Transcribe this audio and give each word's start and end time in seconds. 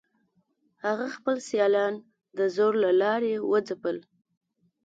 هغه 0.85 1.07
خپل 1.15 1.35
سیالان 1.49 1.93
د 2.37 2.39
زور 2.55 2.73
له 2.83 2.91
لارې 3.01 3.33
وځپل. 3.51 3.97